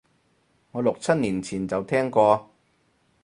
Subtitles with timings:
[0.71, 2.49] 我六七年前就聽過